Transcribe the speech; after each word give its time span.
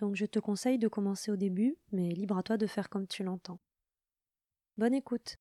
donc 0.00 0.16
je 0.16 0.24
te 0.24 0.38
conseille 0.38 0.78
de 0.78 0.88
commencer 0.88 1.30
au 1.30 1.36
début, 1.36 1.76
mais 1.92 2.08
libre 2.08 2.38
à 2.38 2.42
toi 2.42 2.56
de 2.56 2.66
faire 2.66 2.88
comme 2.88 3.06
tu 3.06 3.22
l'entends. 3.22 3.60
Bonne 4.78 4.94
écoute. 4.94 5.36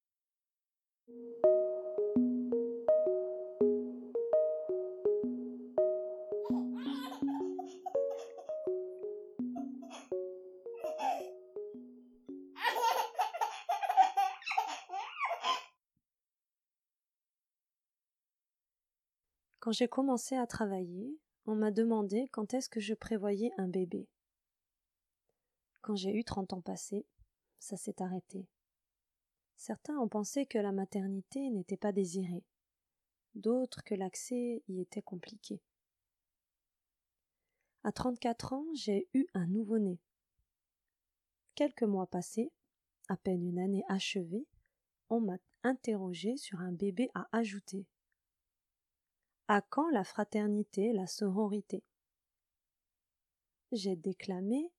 Quand 19.61 19.71
j'ai 19.71 19.87
commencé 19.87 20.35
à 20.35 20.45
travailler, 20.47 21.17
on 21.45 21.55
m'a 21.55 21.71
demandé 21.71 22.27
quand 22.33 22.53
est-ce 22.53 22.67
que 22.67 22.81
je 22.81 22.93
prévoyais 22.93 23.51
un 23.57 23.69
bébé. 23.69 24.09
Quand 25.81 25.95
j'ai 25.95 26.13
eu 26.13 26.23
trente 26.23 26.53
ans 26.53 26.61
passés, 26.61 27.05
ça 27.59 27.77
s'est 27.77 28.01
arrêté. 28.01 28.47
Certains 29.55 29.97
ont 29.97 30.07
pensé 30.07 30.45
que 30.45 30.57
la 30.57 30.71
maternité 30.71 31.49
n'était 31.49 31.77
pas 31.77 31.91
désirée, 31.91 32.43
d'autres 33.35 33.83
que 33.83 33.95
l'accès 33.95 34.63
y 34.67 34.81
était 34.81 35.01
compliqué. 35.01 35.61
À 37.83 37.91
trente-quatre 37.91 38.53
ans, 38.53 38.65
j'ai 38.73 39.07
eu 39.13 39.25
un 39.33 39.47
nouveau-né. 39.47 39.99
Quelques 41.55 41.83
mois 41.83 42.07
passés, 42.07 42.51
à 43.07 43.17
peine 43.17 43.45
une 43.45 43.59
année 43.59 43.83
achevée, 43.87 44.45
on 45.09 45.19
m'a 45.19 45.37
interrogé 45.63 46.37
sur 46.37 46.59
un 46.59 46.71
bébé 46.71 47.09
à 47.13 47.27
ajouter. 47.31 47.85
À 49.47 49.61
quand 49.61 49.89
la 49.89 50.03
fraternité, 50.03 50.93
la 50.93 51.07
sororité? 51.07 51.83
J'ai 53.71 53.95
déclamé 53.95 54.71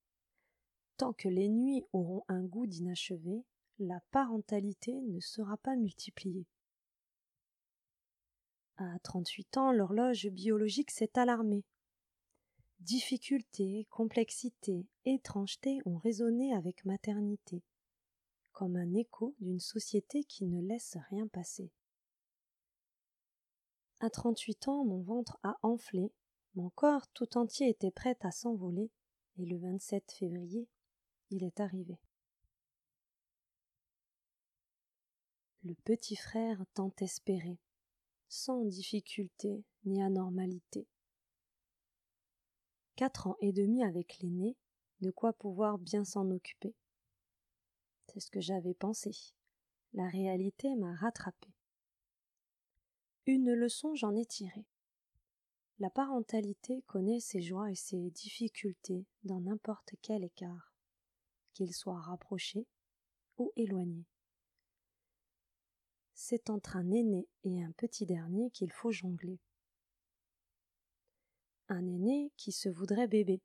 Que 1.17 1.29
les 1.29 1.49
nuits 1.49 1.83
auront 1.95 2.25
un 2.29 2.43
goût 2.43 2.67
d'inachevé, 2.67 3.43
la 3.79 4.01
parentalité 4.11 4.93
ne 4.93 5.19
sera 5.19 5.57
pas 5.57 5.75
multipliée. 5.75 6.47
À 8.77 8.99
trente-huit 8.99 9.57
ans, 9.57 9.73
l'horloge 9.73 10.29
biologique 10.29 10.91
s'est 10.91 11.19
alarmée. 11.19 11.65
Difficultés, 12.81 13.87
complexité, 13.89 14.87
étrangeté 15.07 15.81
ont 15.87 15.97
résonné 15.97 16.55
avec 16.55 16.85
maternité, 16.85 17.63
comme 18.53 18.77
un 18.77 18.93
écho 18.93 19.35
d'une 19.41 19.61
société 19.61 20.25
qui 20.25 20.45
ne 20.45 20.61
laisse 20.61 20.99
rien 21.09 21.27
passer. 21.29 21.71
À 24.01 24.11
trente-huit 24.11 24.69
ans, 24.69 24.85
mon 24.85 25.01
ventre 25.01 25.39
a 25.43 25.57
enflé, 25.63 26.13
mon 26.55 26.69
corps 26.69 27.09
tout 27.15 27.39
entier 27.39 27.71
était 27.71 27.91
prêt 27.91 28.19
à 28.21 28.31
s'envoler, 28.31 28.91
et 29.39 29.47
le 29.47 29.57
27 29.59 30.13
février, 30.13 30.69
il 31.31 31.45
est 31.45 31.61
arrivé. 31.61 31.99
Le 35.63 35.75
petit 35.75 36.17
frère 36.17 36.65
tant 36.75 36.93
espéré, 37.01 37.59
sans 38.29 38.65
difficulté 38.65 39.65
ni 39.85 40.03
anormalité. 40.03 40.89
Quatre 42.97 43.27
ans 43.27 43.37
et 43.41 43.53
demi 43.53 43.85
avec 43.85 44.19
l'aîné, 44.21 44.57
de 45.01 45.11
quoi 45.11 45.33
pouvoir 45.33 45.79
bien 45.79 46.05
s'en 46.05 46.31
occuper. 46.31 46.75
C'est 48.09 48.21
ce 48.21 48.31
que 48.31 48.41
j'avais 48.41 48.75
pensé. 48.75 49.11
La 49.93 50.09
réalité 50.09 50.75
m'a 50.77 50.95
rattrapé. 50.95 51.49
Une 53.27 53.53
leçon 53.53 53.95
j'en 53.95 54.17
ai 54.17 54.25
tiré. 54.25 54.67
La 55.79 55.91
parentalité 55.91 56.83
connaît 56.87 57.21
ses 57.21 57.41
joies 57.41 57.71
et 57.71 57.77
ses 57.77 58.11
difficultés 58.11 59.07
dans 59.25 59.41
n'importe 59.41 59.95
quel 60.03 60.25
écart 60.25 60.70
qu'il 61.53 61.75
soit 61.75 62.01
rapproché 62.01 62.67
ou 63.39 63.53
éloigné. 63.57 64.05
C'est 66.15 66.51
entre 66.51 66.77
un 66.77 66.91
aîné 66.91 67.27
et 67.45 67.63
un 67.63 67.73
petit 67.73 68.05
dernier 68.05 68.51
qu'il 68.51 68.71
faut 68.71 68.93
jongler. 68.93 69.39
Un 71.69 71.87
aîné 71.87 72.31
qui 72.37 72.53
se 72.53 72.69
voudrait 72.69 73.09
bébé 73.09 73.41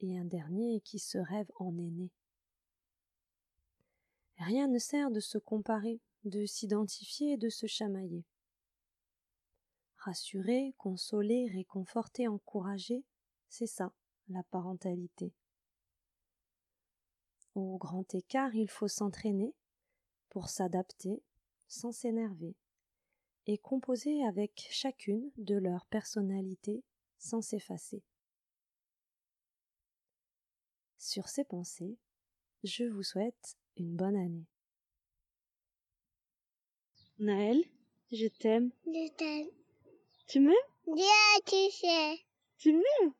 et 0.00 0.18
un 0.18 0.24
dernier 0.24 0.80
qui 0.80 0.98
se 0.98 1.18
rêve 1.18 1.50
en 1.56 1.76
aîné. 1.78 2.10
Rien 4.38 4.66
ne 4.66 4.78
sert 4.78 5.10
de 5.10 5.20
se 5.20 5.38
comparer, 5.38 6.00
de 6.24 6.44
s'identifier 6.46 7.32
et 7.32 7.36
de 7.36 7.48
se 7.48 7.66
chamailler. 7.66 8.24
Rassurer, 9.98 10.74
consoler, 10.76 11.48
réconforter, 11.52 12.28
encourager, 12.28 13.04
c'est 13.48 13.66
ça, 13.66 13.92
la 14.28 14.42
parentalité. 14.50 15.32
Au 17.54 17.78
grand 17.78 18.14
écart, 18.14 18.54
il 18.54 18.68
faut 18.68 18.88
s'entraîner 18.88 19.54
pour 20.28 20.48
s'adapter 20.48 21.22
sans 21.68 21.92
s'énerver 21.92 22.56
et 23.46 23.58
composer 23.58 24.24
avec 24.24 24.66
chacune 24.70 25.30
de 25.36 25.56
leur 25.56 25.86
personnalité 25.86 26.82
sans 27.18 27.42
s'effacer. 27.42 28.02
Sur 30.98 31.28
ces 31.28 31.44
pensées, 31.44 31.96
je 32.64 32.84
vous 32.84 33.02
souhaite 33.02 33.56
une 33.76 33.94
bonne 33.94 34.16
année. 34.16 34.46
Naël, 37.18 37.62
je 38.10 38.26
t'aime. 38.26 38.72
Je 38.86 39.12
t'aime. 39.12 39.48
Tu 40.26 40.40
m'aimes? 40.40 40.54
Bien, 40.86 41.40
tu 41.46 41.70
sais. 41.70 42.18
Tu 42.58 42.72
m'aimes? 42.72 43.12